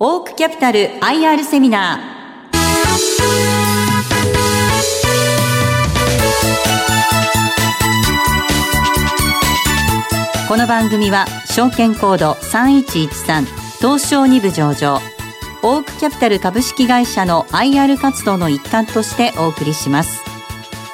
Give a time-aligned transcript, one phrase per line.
[0.00, 2.58] オークキャピタル IR セミナー。
[10.46, 13.44] この番組は証券コード3113
[13.78, 15.00] 東証2部上場。
[15.64, 20.22] オークキャピタル株式会社の IR 活動の一環としてお送りします。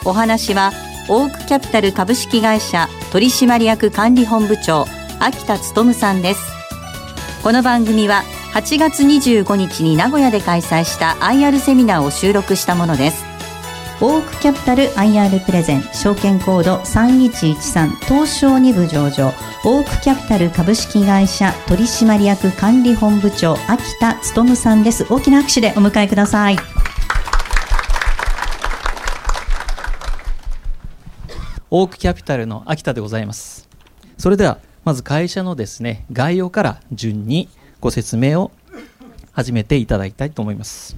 [0.07, 0.73] お話は
[1.11, 4.87] オークキャピタル株式会社取締役管理本部長
[5.21, 6.41] 秋田努さんです。
[7.43, 8.23] この番組は
[8.55, 13.25] 8月25日に名古屋で開催した IR セミナーを収録したものです。
[14.01, 19.33] オークキャピタル IR プレゼン証券コード3113東証2部上場。
[19.65, 25.05] オークキャピタル株式会社取締役管理本部長秋田努さんです。
[25.11, 26.57] 大きな拍手でお迎えください。
[31.73, 33.69] オークキャピタルの秋田でございます。
[34.17, 37.49] それではまず会社のですね概要から順に
[37.85, 38.51] ご説明を
[39.33, 40.97] 始めていただきたいと思います。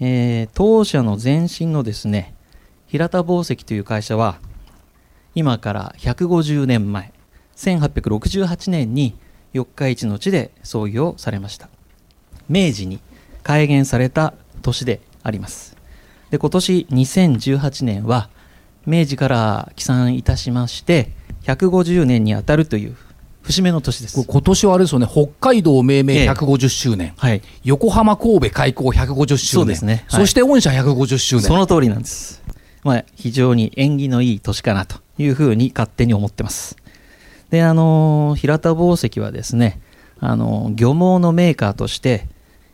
[0.00, 2.34] えー、当社の前身のですね
[2.88, 4.40] 平田紡績という会社は
[5.36, 7.12] 今から150年前
[7.54, 9.14] 1868年に
[9.52, 11.68] 四日市の地で創業されました。
[12.48, 12.98] 明治に
[13.44, 15.76] 改元された年であります。
[16.30, 18.30] で今年2018年は
[18.84, 21.12] 明治から起算いたしまして
[21.44, 22.96] 150年にあたるという
[23.46, 24.26] 節目の年です。
[24.26, 25.06] 今年はあれですよね。
[25.08, 29.36] 北海道命名150周年、ええ、はい、横浜神戸開港150周年。
[29.36, 31.44] そうですね、はい、そして御社150周年。
[31.44, 32.42] その通りなんです、
[32.82, 36.76] まあ、非常に縁起のいい年かなというふうに勝手に思ってます。
[37.50, 39.80] であの平田紡績はですね
[40.18, 42.26] あの漁網のメーカーとして、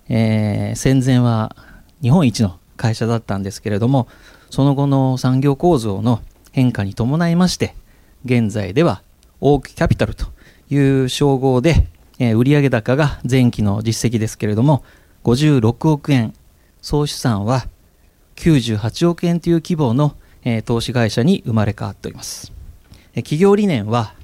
[0.09, 1.55] えー、戦前は
[2.01, 4.09] 日本一の会社だったんですけれども
[4.49, 7.75] その後の産業構造の変化に伴いまして
[8.25, 9.03] 現在では
[9.43, 10.27] オークキャピタルと
[10.73, 11.87] いう称号で、
[12.19, 14.83] えー、売上高が前期の実績ですけれども、
[15.25, 16.35] 56億円、
[16.81, 17.67] 総資産は
[18.37, 22.53] 98億円という規模の、えー、投資会社に生まれ変わっております。
[23.15, 24.15] えー、企業理念は、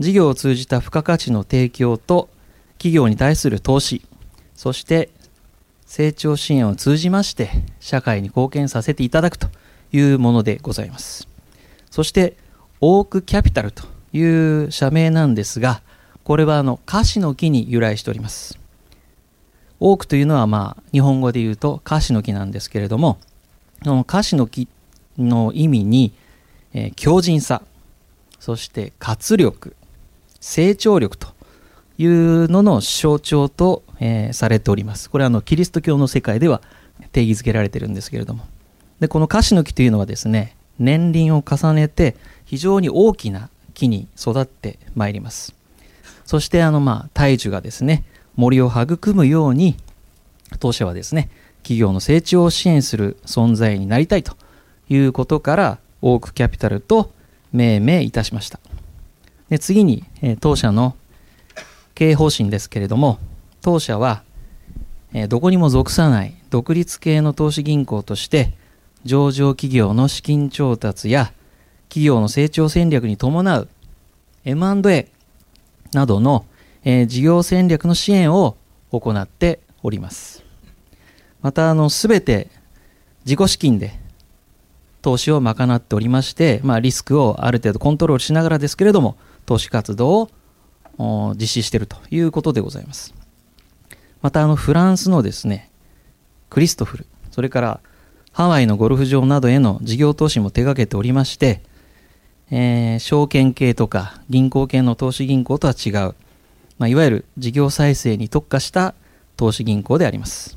[0.00, 2.28] 事業を通じた付加価値の提供と
[2.78, 4.02] 企業に対する投資、
[4.56, 5.10] そして
[5.86, 9.48] 成長支援を通じまして社会に貢献させていただくと
[9.92, 11.28] いうものでございます。
[11.90, 12.36] そして、
[12.80, 15.82] オークキャピタルという社名なんですが、
[16.22, 18.58] これはあのカシの木に由来しております。
[19.80, 23.18] 多くというのはまあ日本語で言うとカシの木なんですけれども、
[23.82, 24.68] そのカシの木
[25.18, 26.14] の意味に、
[26.72, 27.62] えー、強靭さ、
[28.38, 29.74] そして活力、
[30.40, 31.28] 成長力と
[31.98, 35.10] いうのの象徴と、えー、されております。
[35.10, 36.62] これはあのキリスト教の世界では
[37.10, 38.46] 定義づけられてるんですけれども。
[39.00, 45.54] で、このカシの木というのはですね、年輪を重ねて非常に大きな木に育ってまいります。
[46.24, 48.04] そしてあのまあ大樹がですね
[48.36, 49.76] 森を育むように
[50.58, 51.28] 当社はですね
[51.62, 54.36] 企業の成長を支援する存在になりたいと
[54.88, 57.10] いうことからオークキャピタルと
[57.52, 58.60] 命名いたしました。
[59.48, 60.96] で次に、え当社の
[61.94, 63.18] 経営方針ですけれども
[63.62, 64.22] 当社は、
[65.12, 68.52] えどこにも属さない独立系の投資銀行として
[69.04, 71.32] 上場企業の資金調達や
[71.94, 73.68] 企業の成長戦略に伴う
[74.44, 75.12] M&A
[75.92, 76.44] などの、
[76.82, 78.56] えー、事業戦略の支援を
[78.90, 80.42] 行っております。
[81.40, 82.50] また、あの、すべて
[83.24, 83.92] 自己資金で
[85.02, 89.16] 投資を賄っておりまして、まあ、リスクをある程度コントロールしながらですけれども、
[89.46, 90.28] 投資活動
[90.98, 93.14] を実施しているということでございます。
[94.20, 95.70] また、あの、フランスのですね、
[96.50, 97.80] クリストフル、それから
[98.32, 101.62] ハワイのゴルフ場などへの事業投資も手掛けておりまして、
[102.56, 106.14] えー、証券系とか銀行系の投資銀行とは違う、
[106.78, 108.94] まあ、いわゆる事業再生に特化した
[109.36, 110.56] 投資銀行であります。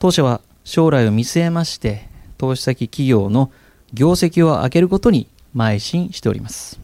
[0.00, 3.52] 当社は将来を見据えまして、投資先企業の
[3.94, 6.80] 業績を上げることに邁進しております。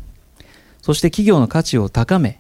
[0.80, 2.38] そして企業の価値を高め、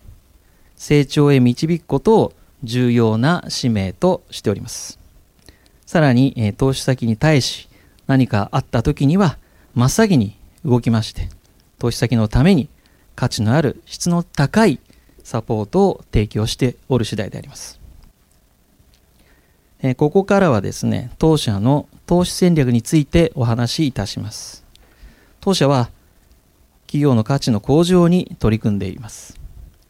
[0.76, 2.32] 成長へ導くことを
[2.62, 5.00] 重要な使命としております。
[5.86, 7.68] さらに、え投資先に対し
[8.06, 9.38] 何かあった時には
[9.74, 11.28] 真っ先に動きまして、
[11.78, 12.68] 投資先のために
[13.14, 14.80] 価値のある質の高い
[15.24, 17.78] サポートを提供しておる次第であります。
[19.80, 24.64] えここからはですね、当社の投資戦略についてお話しいたします。
[25.40, 25.90] 当社は
[26.86, 29.38] 企業の価値の向上に取り組んでいます。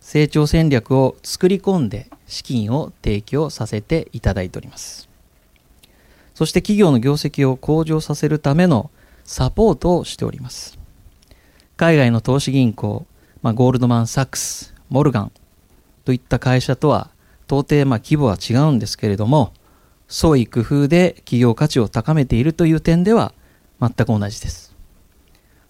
[0.00, 5.08] 成長戦略を作り込んで資金を提供させていただいております。
[6.34, 8.90] そして企業の業績を向上させるための
[9.24, 10.77] サポートをしております。
[11.78, 13.06] 海外の投資銀行、
[13.40, 15.32] まあ、ゴールドマン・サックス、モルガン
[16.04, 17.08] といった会社とは
[17.46, 19.52] 到底まあ規模は違うんですけれども
[20.08, 23.32] 創意工夫で企業価値を高めているという点では
[23.80, 24.74] 全く同じです。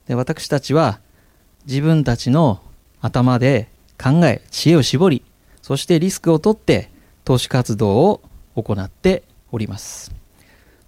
[0.06, 0.98] で私たちは
[1.66, 2.62] 自分たちの
[3.02, 3.68] 頭で
[4.02, 5.22] 考え知恵を絞り
[5.60, 6.90] そしてリスクを取って
[7.26, 8.22] 投資活動を
[8.56, 10.10] 行っております。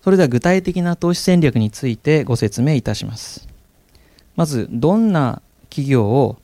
[0.01, 3.50] それでは具体的な投資戦略についてご説明いたします。
[4.41, 6.39] まずどんな企業を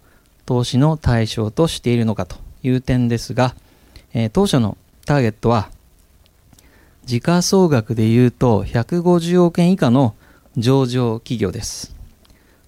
[0.45, 3.57] 投資の対象としているのかという点ですが、
[4.13, 4.77] えー、当社の
[5.07, 5.71] ターゲットは
[7.07, 10.15] 時価総額でいうと150億円以下の
[10.59, 11.97] 上場企業です。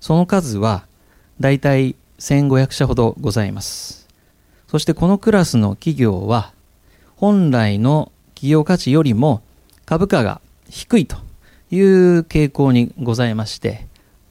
[0.01, 0.87] その数は
[1.41, 4.09] だいたい1500社ほどございます。
[4.67, 6.55] そしてこのクラスの企業は
[7.17, 9.43] 本来の企業価値よりも
[9.85, 10.41] 株価が
[10.71, 11.19] 低いと
[11.71, 13.88] いう傾向にございまして、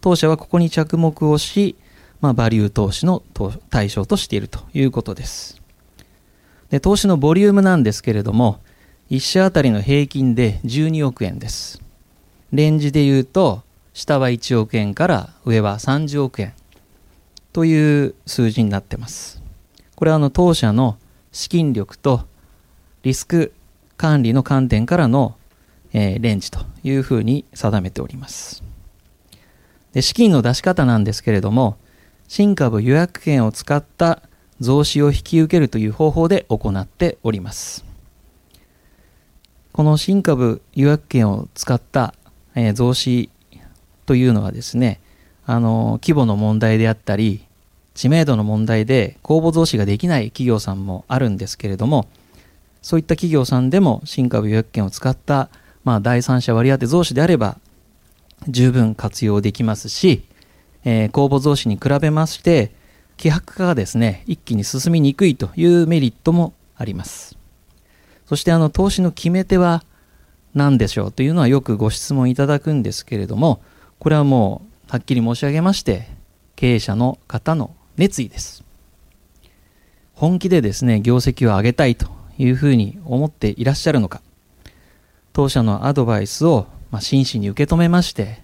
[0.07, 1.75] 当社はここに着目をし、
[2.21, 3.24] まあ、バリュー投資の
[3.69, 5.62] 対象としているということです。
[6.69, 8.62] で投資のボリュームなんですけれども、
[9.09, 11.81] 1社あたりの平均で12億円です。
[12.54, 16.54] レンジで言うと、下は1億円から上は30億円
[17.51, 19.44] という数字になってます。
[19.98, 20.98] これはあの当社の
[21.33, 22.21] 資金力と
[23.04, 23.51] リスク
[23.98, 25.36] 管理の観点からの、
[25.92, 28.67] えー、レンジというふうに定めております。
[29.94, 31.78] で資金の出し方なんですけれども、
[32.28, 34.22] 新株予約権を使った
[34.60, 37.86] 増資を引き受けるという方法で行っております。
[39.72, 42.13] この新株予約権を使った、
[42.56, 43.30] えー、増資
[44.06, 45.00] というのはですね、
[45.45, 47.45] あの、規模の問題であったり、
[47.94, 52.07] 知名度の問題で公募増資ができない企業さんもあるんですけれども、
[52.81, 55.50] そういった企業さんでも新株予約権を使った、
[55.83, 57.57] まあ、第三者割当増資であれば
[58.48, 60.24] 十分活用できますし、
[60.84, 62.72] えー、公募増資に比べまして、
[63.18, 67.38] 希薄化がですね、一気に進みにくいというメリットもあります。
[68.25, 69.84] そしてあの投資の決め手は
[70.54, 71.12] 何でしょう？
[71.12, 73.62] というのはよくご質問いただくんですけれども、
[74.00, 76.07] これはもうはっきり申し上げまして、
[76.56, 78.63] 経営者の方の熱意です。
[80.13, 82.07] 本気でですね、業績を上げたいと
[82.38, 84.22] いうふうに思っていらっしゃるのか、
[85.33, 88.42] 当社のアドバイスをまあ真摯に受け止めまして、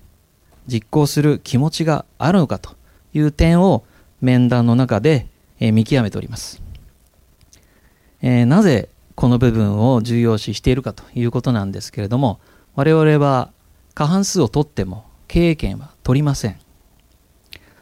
[0.68, 2.76] 実行する気持ちがあるのかと
[3.14, 3.84] いう点を
[4.22, 5.28] 面談の中で
[5.60, 6.62] え見極めております。
[8.22, 12.40] えー、なぜこの部分を重要視しているかということなんですけれども
[12.76, 13.52] 我々は
[13.94, 16.58] 過半数を取っても経営権は取りません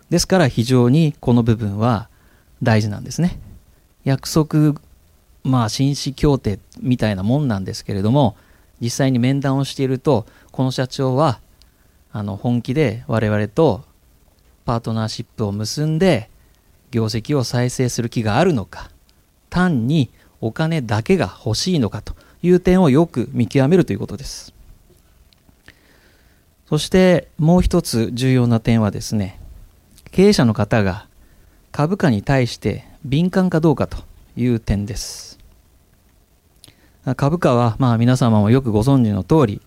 [0.10, 2.10] ですから非常にこの部分は
[2.64, 3.40] 大事なんですね
[4.04, 4.82] 約束
[5.44, 8.36] まあ紳士協定みたいなもんなんですけれども
[8.82, 10.26] 実際に面談をしていると
[10.62, 11.40] この社長は
[12.12, 13.84] あの本気で我々と
[14.64, 16.30] パートナーシップを結んで
[16.92, 18.92] 業績を再生する気があるのか
[19.50, 22.14] 単にお金だけが欲しいのかと
[22.44, 24.54] いう点をよく見極めるということです。
[26.70, 29.40] そしてもう一つ重要な点はですね、
[30.12, 31.08] 経営者の方が
[31.72, 33.98] 株価に対して敏感かどうかと
[34.38, 35.40] いう点です。
[37.16, 39.62] 株価はまあ皆様もよくご存知の通り、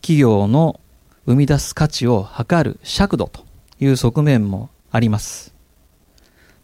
[0.00, 0.80] 企業の
[1.26, 3.44] 生み出す価値を測る尺度と
[3.80, 5.54] いう側面もあります。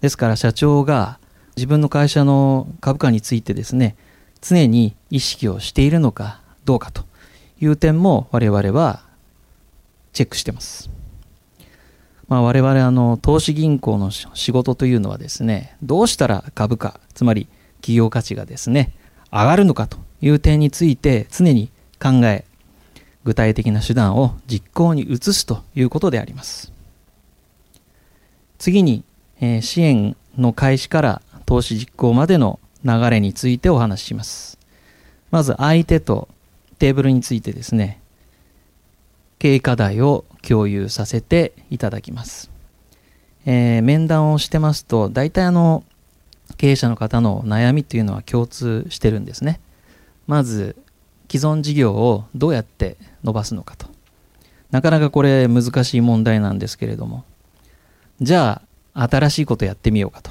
[0.01, 1.19] ですから社長が
[1.57, 3.97] 自分の会社の株価についてですね、
[4.41, 7.05] 常に意識をしているのかどうかと
[7.61, 9.03] いう点も我々は
[10.13, 10.91] チェックしてます。
[12.29, 17.49] まあ、我々あの投資銀行の仕事というのはですね、どうしたら株価、つまり
[17.81, 18.93] 企業価値がですね、
[19.31, 21.71] 上がるのかという点について常に
[22.03, 22.45] 考え、
[23.27, 26.73] 具体的な手段を実行に移すということであります。
[28.57, 29.03] 次に、
[29.41, 34.61] えー、支援の開始から投資実行までの流れについてお話しします。
[35.33, 36.29] まず相手と
[36.79, 38.01] テーブルについてですね、
[39.41, 42.49] 経営課題を共有させていただきます。
[43.45, 45.83] えー、面談をしてますと、大体あの、
[46.59, 49.59] 経営者の方の悩みというのは共通してるんですね。
[50.29, 50.77] まず、
[51.29, 53.89] 既存事業をどうやって伸ばすのかと。
[54.71, 57.25] なかなかこれ難しい問題なんですけれども、
[58.21, 58.63] じゃ
[58.95, 60.31] あ、新しいことやってみようかと。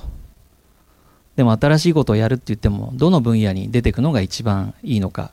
[1.36, 5.32] でも新しいことをやるって言っても、どの分野に出てくのが一番いいのか、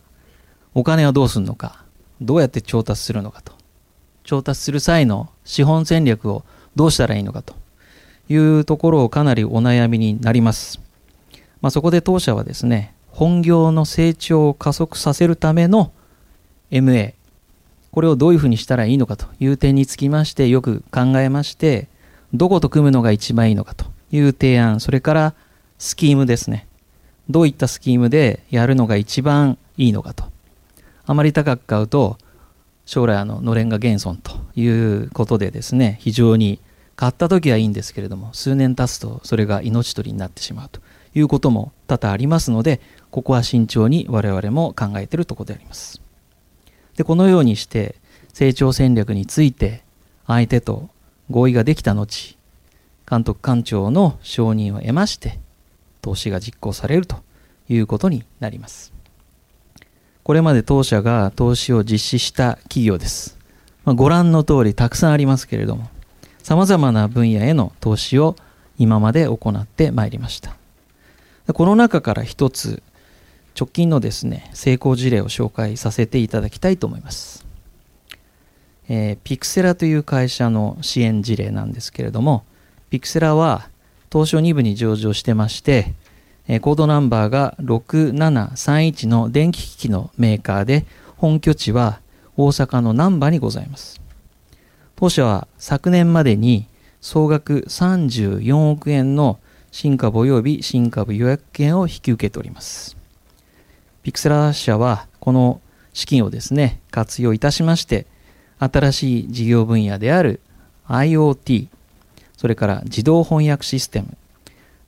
[0.75, 1.85] お金はどうするのか、
[2.21, 3.53] どうやって調達するのかと。
[4.25, 6.45] 調達する際の資本戦略を
[6.77, 7.55] どうしたらいいのかと
[8.29, 10.81] いうところをかなりお悩みになります。
[11.61, 15.93] まあ、そこで当社はですね、本業の成長を加速させるための
[16.71, 17.15] MA、
[17.93, 21.89] これをどういうふうにしたらいいのかという点につきましてよく考えまして、
[22.33, 25.35] どこと組むのが一番いいのかという提案、それから
[25.79, 26.67] スキームですね。
[27.29, 30.25] どういったスキームでやるのが一番いいのかと。
[31.05, 32.19] あまり高く買うと
[32.87, 36.61] 将来あののれんが減損ということでですね非常に
[36.95, 40.81] 買った時はいいんですけれども数年経つとそれが命取りになってしまうと。
[41.15, 46.01] いうことも多々ありますのでここは慎重に我々も考えているところであります。
[46.97, 47.97] でこのようにして
[48.33, 49.83] 成長戦略について
[50.27, 50.89] 相手と
[51.31, 52.37] 合意ができた後
[53.09, 55.39] 監督官庁の承認を得まして
[56.01, 57.17] 投資が実行されると
[57.69, 58.93] いうことになります。
[60.23, 63.39] これまで当社が投資を実施した企業です、
[63.85, 65.89] まあ、ご覧の通りたくさんありますけれども
[66.45, 68.37] 様々な分野への投資を
[68.79, 70.62] 今まで行ってまいりました。
[71.47, 72.83] この中から一つ
[73.59, 77.45] 直近のですね成功事例を紹介させていただきたいと思います、
[78.89, 82.45] えー、ピクセラという会社の支援事例なんですけれども
[82.91, 83.69] ピクセラは
[84.11, 85.95] 東証2部に上場してまして
[86.61, 90.85] コードナンバーが6731の電気機器のメーカーで
[91.17, 92.01] 本拠地は
[92.37, 94.01] 大阪の難波にございます。
[94.97, 96.67] 当社は昨年までに
[97.01, 99.39] 総額34億円の
[99.73, 102.97] 新株及び新株予約権を引き受けております
[104.05, 105.61] ピクセラ社はこの
[105.93, 108.07] 資金をですね、活用いたしまして、
[108.59, 110.41] 新しい事業分野である
[110.89, 111.69] IoT、
[112.37, 114.17] それから自動翻訳システム、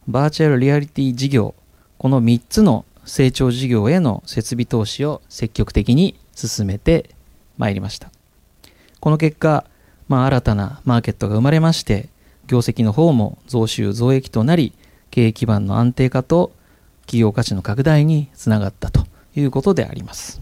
[0.09, 1.55] バーチャルリアリティ事業、
[1.99, 7.11] この3つの成長事業への設備投資を積極的に進めて
[7.59, 8.11] まいりました。
[9.01, 9.65] この結果、
[10.09, 12.09] まあ、新たなマーケットが生まれまして、
[12.47, 14.73] 業績の方も増収増益となり、
[15.11, 16.53] 経営基盤の安定化と
[17.03, 20.41] 企業価値の拡大につながったということであります。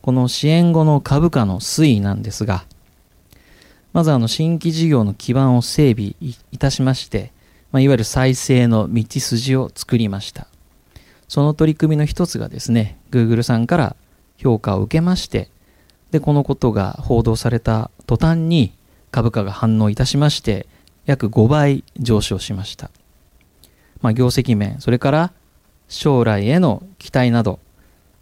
[0.00, 2.64] この支援後の株価の推移なんですが、
[3.92, 7.32] まずあの新規事業の基盤を整備いたしまして、
[7.72, 10.46] まあ、いわゆる再生の道筋を作りました。
[11.28, 13.96] その取り組みの一つがですね、Google さんから
[14.38, 15.50] 評価を受けまして、
[16.10, 18.72] で、このことが報道された途端に
[19.10, 20.66] 株価が反応いたしまして、
[21.08, 22.90] 約5倍上昇しました。
[24.02, 25.32] まあ、業績面、それから
[25.88, 27.60] 将来への期待など、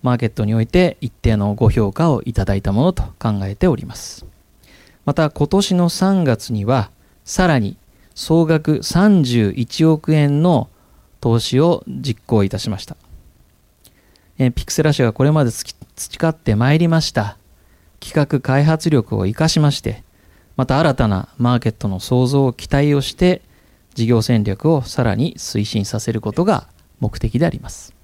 [0.02, 4.25] マーケットにおいて一定のご評価をいただいたものと考えております。
[5.05, 6.93] また今年の3月には
[7.25, 7.76] さらに
[8.14, 10.69] 総額31億円の
[11.21, 12.97] 投資を実行いたしました。
[14.38, 17.37] えピクセラ社がこれまで培ってまいりました
[17.99, 20.05] 企画開発力を生かしまして、
[20.56, 23.42] また新たなマーケットの創造を期待をして
[23.94, 26.66] 事業戦略をさらに推進させることが
[27.00, 27.94] 目的であります。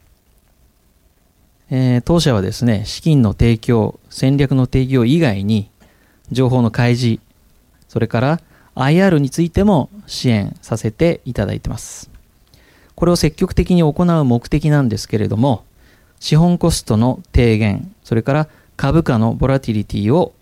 [1.70, 5.70] えー、当社はですね、資金の提供、戦略の提供以外に、
[6.30, 7.22] 情報の開示、
[7.88, 8.40] それから
[8.74, 12.10] IR についても支援させていただいてます。
[12.94, 15.64] これを積極的に行う目的なんですけれども、
[16.20, 20.34] 資本コストの低減、それから株価のボラティリティを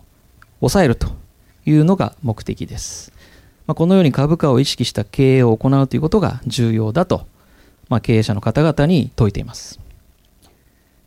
[0.59, 1.20] 抑えると
[1.65, 3.11] いうのが目的です。
[3.67, 7.25] まあ、このように株価を意識した経営を行うということが重要だと
[7.91, 9.77] まあ、経営者の方々に説いています。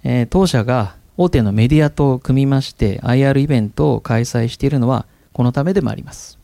[0.05, 6.39] えー、当社が大手のメディアと組みまして IR イベントを開催しているのはこのためでもあります。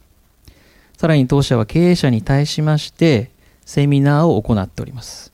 [0.96, 3.30] さらに当社は経営者に対しまして
[3.66, 5.30] セミナーを行っております。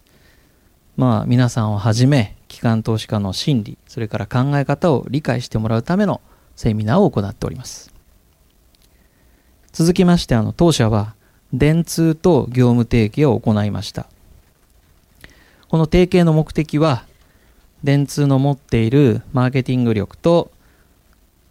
[0.97, 6.21] まあ皆さんをはじめ機関投資家の心理、それから考え方を理解してもらうための
[6.57, 7.96] セミナーを行っております。
[9.77, 11.15] 続きましてあの当社は
[11.53, 14.07] 電通と業務提携を行いました。
[15.69, 17.05] この提携の目的は、
[17.85, 20.51] 電通の持っているマーケティング力と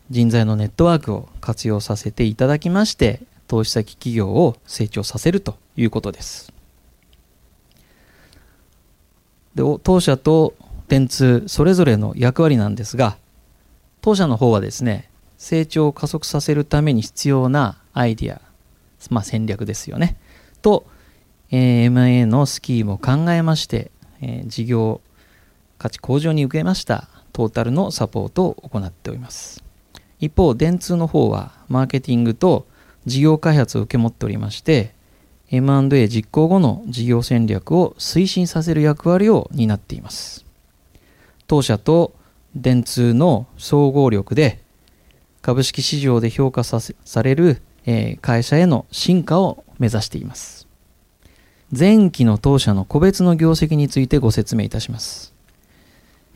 [0.10, 6.52] 人材のネットワークを活用させていただきまして、投資先企業を成長させるということです。
[9.54, 10.56] で当社と
[10.88, 13.18] 電通それぞれの役割なんですが、
[14.02, 18.42] 当社の方はですね、成長を加速させるために必要なアイディア、
[19.10, 20.18] まあ、戦略ですよね。
[20.62, 20.86] と、
[21.50, 23.90] えー、M&A のスキームを考えまして、
[24.22, 25.02] えー、事業
[25.78, 29.64] 価値向上に受けましたトータルのサポートを行っております。
[30.20, 32.68] 一方、電通の方はマーケティングと
[33.06, 34.94] 事業開発を受け持っておりまして、
[35.52, 40.46] M&A 実行後の事業戦略を推進させる役割を担っています。
[41.48, 42.14] 当社と
[42.56, 44.64] 電通の総合力で
[45.42, 50.68] 株式市場で評価さされる、え、会社への進化を目指しています。
[51.78, 55.34] 前期の当社の個別の業績についてご説明いたします。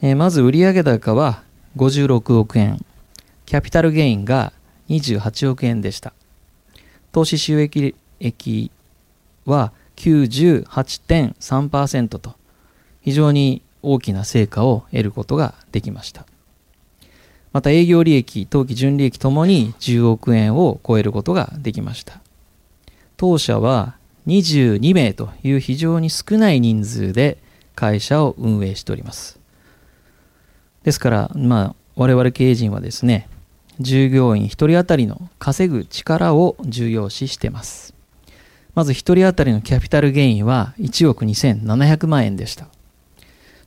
[0.02, 1.44] え、まず売上高は
[1.78, 2.84] 56億円、
[3.46, 4.54] キャピタルゲインが
[4.90, 6.14] 28億円でした。
[7.12, 8.72] 投資収益益
[9.46, 12.36] は98.3%と
[13.02, 16.26] 非常に大きな成果を得ることができました
[17.52, 22.20] また営業利益当期純利益ともに10億円を超えることができました。
[23.18, 27.38] 当社は22名という非常に少ない人数で
[27.76, 29.40] 会社を運営しております。
[30.84, 33.28] ですからまあ我々経営陣はですね
[33.80, 37.94] 従業員1人当たりの稼ぐ力を重要視しています。
[38.76, 42.68] まず1人当たりのキャピタルゲインは1億2700万円でした。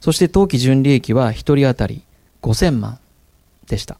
[0.00, 2.02] そして当期純利益は1人当たり
[2.42, 2.98] 5000万。
[3.66, 3.98] でした。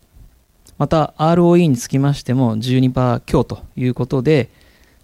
[0.79, 4.51] また ROE につきましても12%強ということで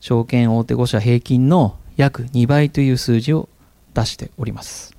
[0.00, 3.48] 証券大手5社平均の約2倍という数字を
[3.94, 4.96] 出しております、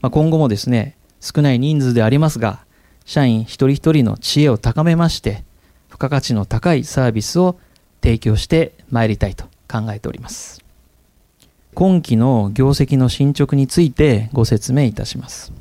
[0.00, 2.64] まあ、今後もですね少ない人数でありますが
[3.04, 5.44] 社員一人一人の知恵を高めまして
[5.88, 7.58] 付加価値の高いサービスを
[8.02, 10.62] 提供してまいりたいと考えております。
[11.74, 15.52] 今期の業績の進捗についてご説明いたします。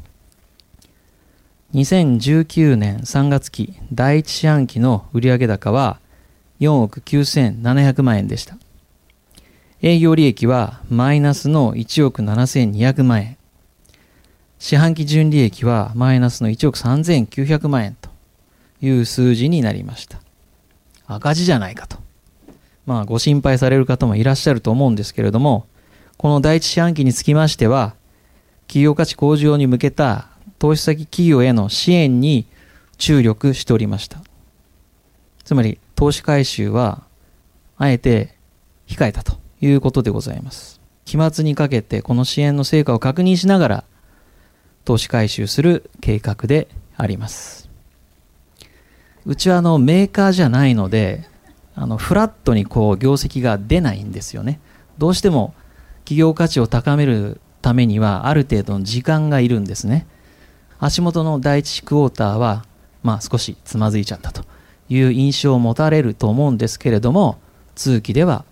[1.74, 6.00] 2019年3月期第1四半期の売上高は
[6.60, 8.58] 4億9700万円でした
[9.82, 13.38] 営業利益はマイナスの1億7200万円。
[14.58, 18.10] 四半期純利益はマイナスの1億3900万円と
[18.82, 20.20] いう数字になりました。
[21.06, 21.98] 赤字じゃないかと。
[22.88, 25.68] まあご心配される方もいらっしゃると思うんですけれども、
[26.18, 27.94] この第一四半期につきましては、
[28.68, 30.28] 企業価値向上に向けた
[30.60, 32.46] 投資先企業への支援に
[32.98, 34.22] 注力しておりました。
[35.44, 37.04] つまり投資回収は
[37.78, 38.36] あえて
[38.88, 40.82] 控えたということでございます。
[41.06, 43.84] 期末にかけてこの支援の成果を確認しながら
[44.84, 47.70] 投資回収する計画であります。
[49.26, 51.26] うちはあのメーカーじゃないので、
[51.76, 54.60] あのフラットにこう業績が出ないんですよね。
[54.98, 55.54] どうしても
[56.00, 60.08] 企業価値を高めるためにはある程度の時間がいるんですね。
[60.80, 62.66] 足元の第一クォーターは、
[63.04, 64.44] まあ少しつまずいちゃったと
[64.90, 67.38] いう印象を持たれると思うんですけれども、
[67.76, 68.46] 通期では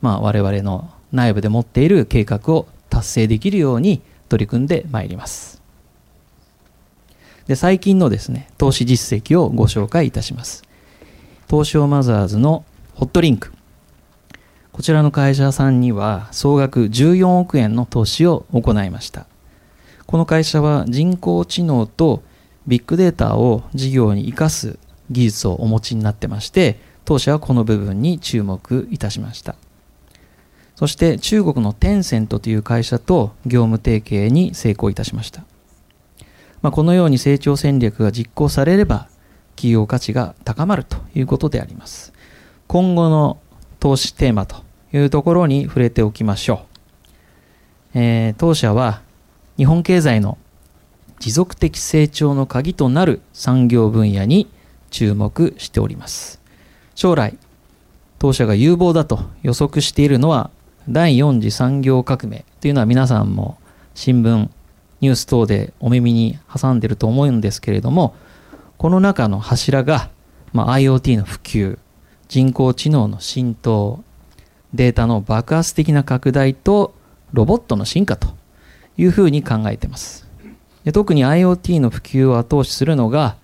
[0.00, 5.60] まあ、我々の内部で持っている計画を達成できるように取り組んでまいります。
[7.46, 10.62] で最近のですね、投資実績をご紹介いたします。
[11.48, 12.64] 東証マザーズの
[12.94, 13.52] ホットリンク。
[14.72, 19.26] こちらの会社さんには総額14億円の投資を行いました。
[20.10, 22.24] この会社は人工知能と
[22.66, 24.76] ビッグデータを事業に生かす
[25.08, 29.54] 技術をお持ちになってまして、当社はこの部分に注目いたしました。
[30.74, 35.44] そして中国のテンセントという会社と業務提携に成功いたしました。
[36.60, 39.06] まあ、このように成長戦略が実行されれば
[39.54, 42.12] 企業価値が高まるということであります。
[42.66, 43.38] 今後の
[43.78, 44.56] 投資テーマと
[44.92, 46.66] いうところに触れておきましょ
[47.94, 47.98] う。
[48.00, 49.02] えー、当社は
[49.60, 50.38] 日本経済の
[51.18, 54.48] 持続的成長の鍵となる産業分野に
[54.88, 56.40] 注目しております。
[56.94, 57.36] 将来、
[58.18, 60.50] 当社が有望だと予測しているのは
[60.88, 63.58] 第4次産業革命というのは皆さんも
[63.94, 64.48] 新聞、
[65.02, 68.14] ニュース等でお耳に挟んでると思うんですけれども、
[68.78, 70.08] この中の柱が、
[70.54, 71.78] まあ、IoT の普及、
[72.28, 74.02] 人工知能の浸透、
[74.72, 76.94] データの爆発的な拡大と
[77.34, 78.39] ロボットの進化と
[79.00, 80.28] いうふうに考えてます。
[80.84, 83.36] で特に IoT の普及を後押しするのが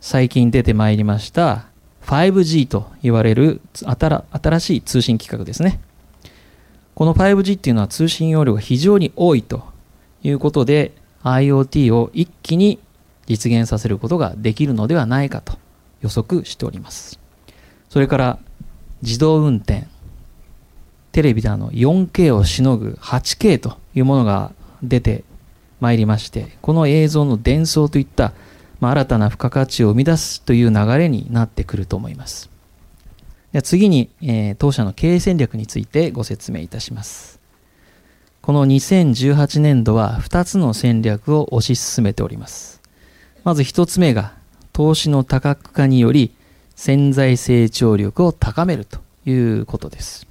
[0.00, 1.66] 最近出てまいりました
[2.02, 5.80] 5G と言われる新しい通信規格ですね。
[6.94, 9.64] この 5G っていうのは通信容量が非常に多いと
[10.22, 10.92] いうことで
[11.22, 12.78] IoT を一気に
[13.26, 15.58] 実現させることができるのではないかと
[16.02, 17.18] 予測しております。
[17.88, 18.38] それから
[19.00, 19.86] 自動運転、
[21.12, 24.52] テレビであの 4K をしのぐ 8K というものが
[24.84, 25.24] 出て
[25.80, 28.32] まいりまして、この映像の伝送といった、
[28.80, 32.50] まあ、新たな付加価値を生み出すという流れになってくると思います。
[33.52, 37.38] では次に、えー、当社の経営戦略についてご説明いたします。
[38.42, 42.82] この2018年度は2つの戦略を推し進めております。
[43.44, 44.34] まず1つ目が
[44.72, 46.32] 投資の多角化により
[46.74, 50.26] 潜在成長力を高めるということです。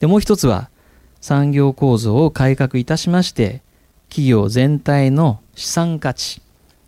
[0.00, 0.68] でもう1つは
[1.20, 3.62] 産業構造を改革いたしまして
[4.08, 6.42] 企業全体の資産価値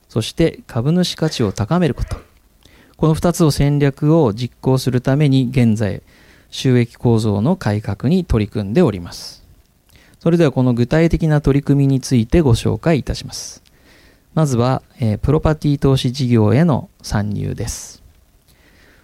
[0.08, 2.16] そして株主価値を高めること
[3.00, 6.02] この2つを戦略を実行するために現在
[6.50, 9.42] 収益構造の改革に取り組んでおります。
[10.18, 13.62] それではこの具体的な取り組みについてご紹介いたします。
[14.34, 18.02] まずは、えー、プロパティ投資事業への参入です。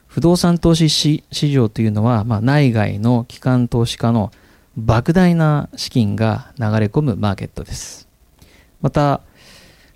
[0.07, 4.31] 不動産投資市場というのは、まあ、内外の機関投資家の
[4.79, 8.06] 莫大な資金が流れ込むマーケットです。
[8.81, 9.21] また、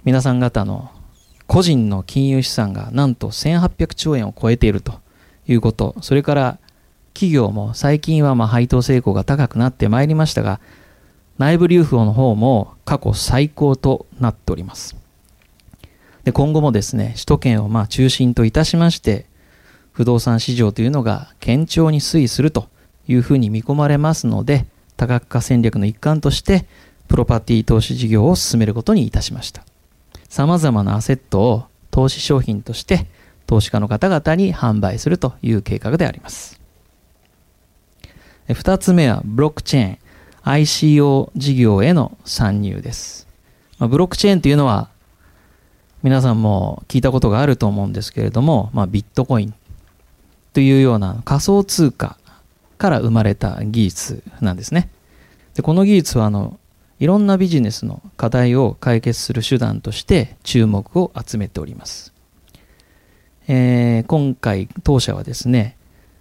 [0.05, 0.91] 皆さん方の
[1.47, 5.01] 個人の金融資産がなんと1800兆円を超えていると
[5.47, 6.59] いうこと、それから
[7.13, 10.61] 企業も最近はま配当成功が高くなってまいりましたが、
[11.39, 14.97] 内部留保の方も過去最高となっております。
[16.25, 19.27] で今後もですね、首都圏をま中心といたしまして、
[19.93, 22.69] 不動産市場というのが堅調に推移すると
[23.09, 24.67] いうふうに見込まれますので、
[24.97, 26.67] 多角化戦略の一環として、
[27.11, 29.65] プロパティ投資事業を進めることにいたしました。
[30.29, 33.09] 様々なアセットを投資商品として
[33.49, 36.61] 投資家の方々に販売するという計画であります。
[38.47, 39.99] 二つ目はブロックチェーン
[40.63, 43.27] ICO 事業への参入です。
[43.81, 44.89] まブロックチェーンというのは
[46.05, 49.55] 皆さんも聞いたことがあると思うんですけれども、まあ、ビットコイン
[50.53, 52.17] というような仮想通貨
[52.79, 54.91] から生まれた技術なんですね。
[55.55, 56.60] でこの技術はあの
[57.01, 62.13] いろんなビジネスの課題を解決する手段として注目を集めております。
[63.49, 65.77] えー、今回当社はですね、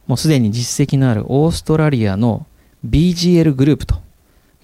[0.07, 2.47] もうすでに実績のあるオーストラリアの
[2.87, 4.01] BGL グループと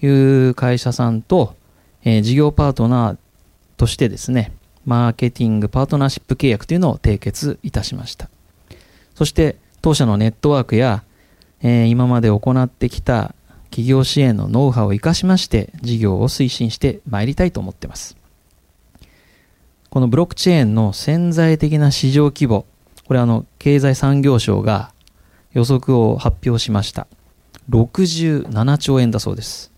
[0.02, 1.54] いう会社さんと、
[2.02, 3.16] えー、事業パートナー
[3.76, 4.52] としてですね、
[4.86, 8.30] マーケティングパートナーシップ契約というのを締結いたしました。
[9.14, 11.04] そして当社のネットワークや、
[11.60, 13.34] えー、今まで行ってきた
[13.70, 18.16] 企業支援のノウハウを生かしまして事業を推進してまいりたいと思ってます。
[19.90, 22.66] このブロックチェーンの潜在的な市場規模、
[23.06, 24.92] これあの経済産業省が
[25.52, 27.06] 予測を発表しました。
[27.70, 29.72] 67兆円だそうです。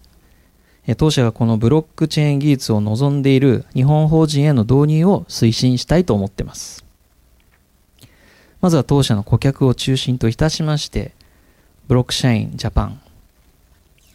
[0.96, 6.84] 当社がこのブロックチェーン技術を望んでいる日本法人への導入を推進したいと思ってます。
[8.60, 11.14] まずは当社の顧客を中心といたしまして、
[11.86, 13.00] ブロックシャインジャパン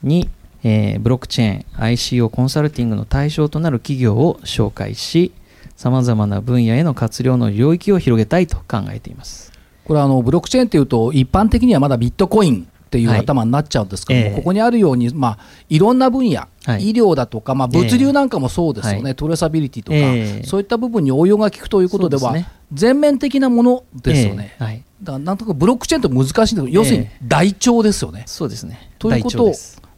[0.04, 0.30] に、
[0.64, 5.32] えー、ブロックチェーン ICO コンサルティングの対象となる企業を紹介し、
[5.76, 9.52] 様々な分野への活用の領域を広げたいと考えています。
[9.86, 24.56] これあのブロックチェーンというと一般的にはまだビットコインっていう頭になっちゃうんですけども、はいここにあるように、まあ、いろんな分野、はい、医療だとか、まあ、物流なんかもそうですよね、トレーサビリティとか、えー、そういった部分に応用が効くということでは、ね、全面的なものですよね。
[24.60, 28.24] はい、だからなんとかブロックチェーンって難しいんだけど、要するに台帳ですよね。
[28.28, 28.92] そうですね。
[29.00, 29.54] ということ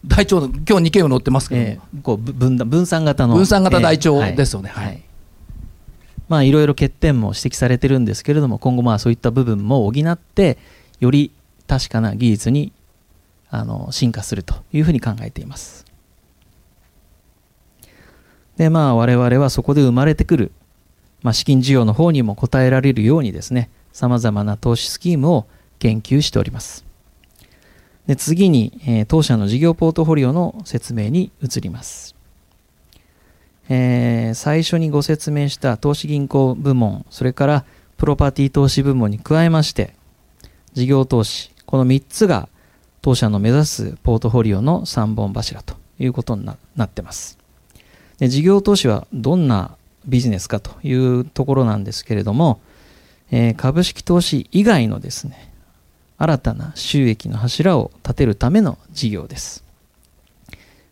[0.06, 4.70] を台帳今日2件を載ってますけど、えー、こう分分散型の分散型台帳ですよね。
[4.70, 5.04] はい
[6.28, 10.58] まあ、いろいろ欠点も指摘されてるんですけれども、今後まあそういった部分も補って、
[11.00, 11.32] より
[11.68, 12.72] 確かな技術に
[13.50, 15.86] あの進化するというふうに考えています。
[18.58, 20.52] で、まあ我々はそこで生まれてくる、
[21.22, 25.46] まあ、資金需要の方にも応えられるようにですね、様々な投資スキームを
[25.80, 26.85] 研究しております。
[28.08, 32.16] で次に、えー、当社の事業ポートフォリオの説明に移ります。
[33.68, 37.66] えー、最初にご説明した投資銀行部門、それから
[37.98, 39.96] プロパティ投資部門に加えまして、
[40.74, 42.48] 事業投資、この3つが
[43.02, 47.40] 当社の目指すポートフォリオの3本柱ということになってます。
[48.20, 52.60] で事業投資はどんなビジネスかというところなんですけれども、
[53.32, 55.52] えー、株式投資以外のですね、
[56.18, 59.64] 新たな収益の柱を立てるための事業です。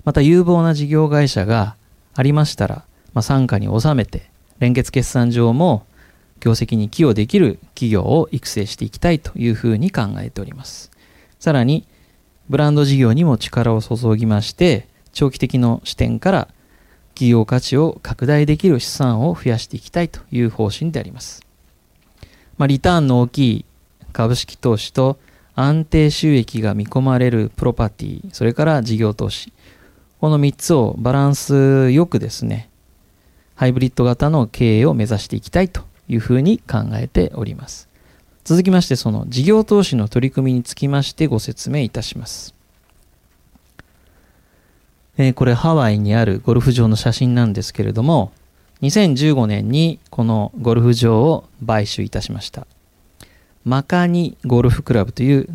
[0.03, 1.75] また有望な事業会社が
[2.13, 2.83] ありましたら、
[3.13, 5.85] まあ、傘下に収めて、連結決算上も
[6.39, 10.91] 業績に寄与できる企業を育成していきたいというふうに考えております。
[11.39, 11.87] さらに、
[12.49, 16.47] ブランド事業にも力を注ぎまして、長期的の視点から
[17.13, 21.45] 企業価値を拡大できる資産を増やしていきたいという方針であります。
[22.57, 23.65] まあ、リターンの大きい
[24.13, 25.17] 株式投資と
[25.55, 29.51] 安定収益が見込まれるプロパティ、それから事業投資、
[30.21, 32.69] この3つをバランスよくですね、
[33.55, 37.89] ハイブリッド型の経営を目指していきたいというふうに考えております。
[38.43, 42.53] 続きまして、その事業投資の取り組みにつきましてご説明いたします。
[45.17, 48.31] えー、これハワイにあるゴルフ場の写真なんですけれども、
[48.81, 52.67] 2015年にこのゴルフ場を買収いたしました。
[53.65, 55.47] マカニゴルフクラブという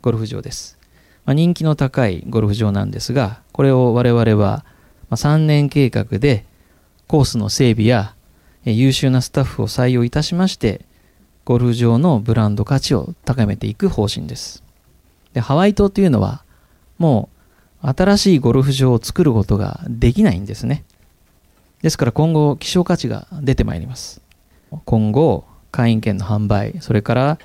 [0.00, 0.78] ゴルフ場です。
[1.26, 4.64] まあ、人気の高いゴルフ場なんですが、これを我々は
[5.10, 6.46] 3年計画で
[7.06, 8.14] コースの整備や
[8.64, 10.86] 優秀なスタッフを採用いたしまして、
[11.44, 14.62] ゴルフ場のブランド価値を高めていく方針です。
[15.34, 16.44] でハワイ島というのは、
[16.96, 17.28] も
[17.82, 20.84] う新しいゴルフ場を作ることができないんですね。
[21.82, 24.22] ですから今後、希少価値が出てまいります。
[24.86, 27.38] 今後、会員権の販売、それから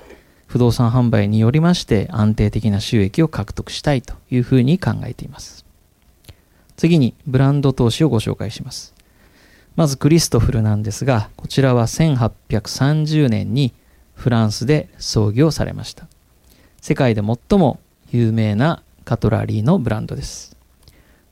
[0.45, 5.65] 不動産販売によりまして安定的な収益を獲得したいというふうに考えています。
[6.77, 8.99] 次にブランド投資をご紹介します。
[9.75, 13.73] まずクリストフルなんですがこちらは1830年に
[14.13, 16.07] フランスで創業されました
[16.81, 17.79] 世界で最も
[18.11, 20.57] 有名なカトラリーのブランドです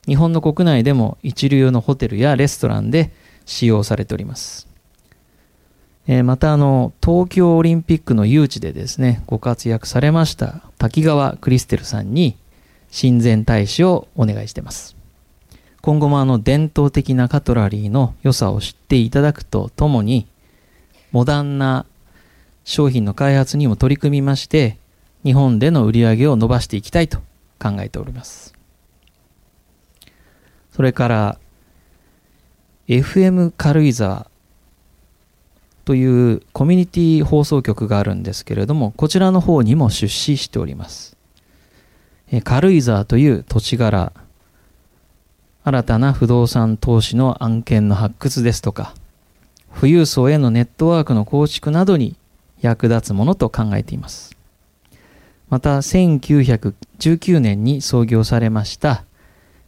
[0.06, 3.10] 日本の国内でも一流のホテルやレストランで
[3.44, 4.67] 使用されております
[6.08, 12.36] えまたあの東京オリンピックの誘致でですねご活躍されました滝川クリステルさんに
[12.90, 14.96] 親善大使をお願いしてます。
[15.82, 20.26] 今後もあの伝統的なカトラリーの良さを知っていただくとともに
[21.12, 21.86] モダンな
[22.64, 24.78] 商品の開発にも取り組みまして
[25.24, 27.18] 日本での売り上げを伸ばしていきたいと
[27.60, 28.54] 考えております。
[30.72, 31.38] それから
[32.88, 34.30] FM 軽井沢
[35.88, 41.16] というコミュニティ放送局があるんですけれどもこちらの方にも出資しております
[42.44, 44.12] 軽井沢という土地柄
[45.68, 48.94] 新たな不動産投資の案件の発掘ですとか、
[49.78, 52.16] 富裕層へのネットワークの構築などに
[52.62, 54.34] 役立つものと考えています。
[55.50, 59.04] また、1919年に創業されました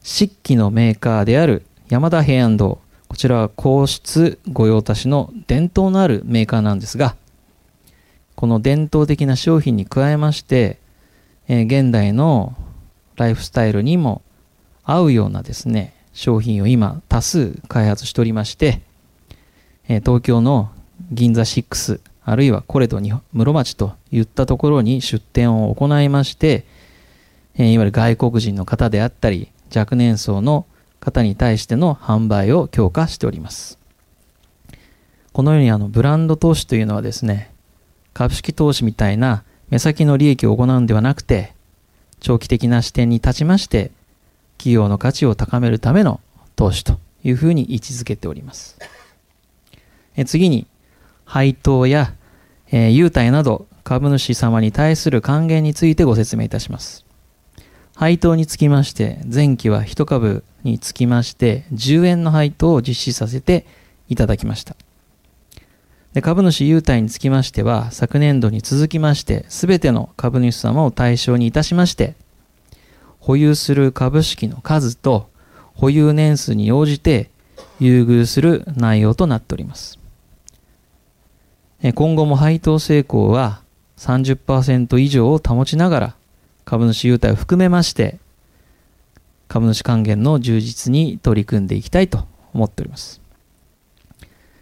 [0.02, 2.80] 漆器のメーカーである山田平安堂。
[3.10, 7.16] こちらは皇室御用達の伝統のあるメーカーなんですが、
[8.36, 10.78] この伝統的な商品に加えまして、
[11.48, 12.54] えー、現代の
[13.16, 14.22] ライフスタイルにも
[14.84, 18.80] 合うようなですね、商品を今多数開発しておりまして、
[19.88, 20.70] え東京の
[21.10, 26.64] 銀座6、あるいはコレドに室町といったところに出店を行いまして、
[27.58, 30.64] えいわゆる外国人の方であったり、若年層の
[31.00, 33.78] 方に対しての販売を強化しております。
[35.32, 37.50] このようにあのブランド投資というのはですね、
[38.12, 41.54] 株式投資みたいな目先の利益を行うんではなくて、
[42.20, 43.90] 長期的な視点に立ちまして、
[44.58, 46.20] 企業の価値を高めるための
[46.54, 48.78] 投資というふうに位置づけております。
[50.16, 50.66] え次に、
[51.24, 52.12] 配当や、
[52.72, 57.06] えー、優待など株主様に対する還元についてご説明いたします。
[58.00, 63.66] 配当につきまして、前期は1株につきまして10円の配当を実施させて
[64.08, 64.74] いただきました。
[66.14, 72.14] で株主優待につきましては、昨年度に続きまして、すべての株主様を対象にいたしまして、
[73.18, 75.28] 保有する株式の数と
[75.74, 77.28] 保有年数に応じて
[77.80, 79.98] 優遇する内容となっております。
[81.94, 83.60] 今後も配当成功は
[83.98, 86.16] 30%以上を保ちながら
[86.70, 88.20] 株主優待を含めまして
[89.48, 93.20] 株主還元の充実に取り組んでいきたいと思っております。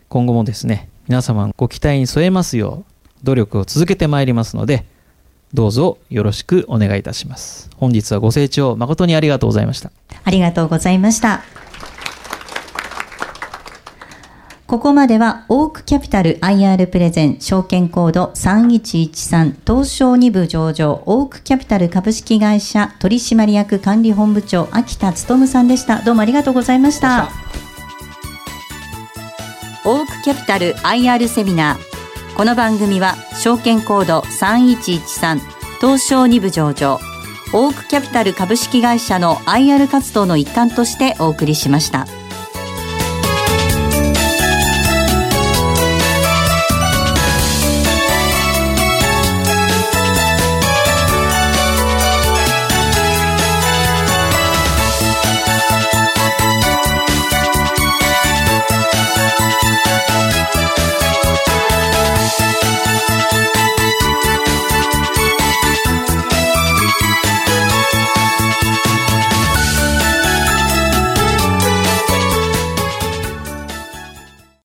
[0.09, 4.87] 今後もですね、皆様ご期待に添えますよう努力を続けてまいりますので、
[5.53, 7.69] どうぞよろしくお願いいたします。
[7.77, 9.93] 本日はご清聴誠にありがとうございました。
[10.25, 11.43] ありがとうございました。
[14.69, 26.03] ここまでは、オークキャピタル IR プレゼン証券コード3113東証2部上場オークキャピタル株式会社取締役管理本部長秋田努さんでした。
[26.03, 27.31] どうもありがとうございました。
[29.87, 35.39] オークキャピタル IR セミナーこの番組は証券コード3113
[35.81, 37.01] 東証2部上場
[37.55, 42.18] オークキャピタル株式会社の IR 活動の一環としてお送りしました。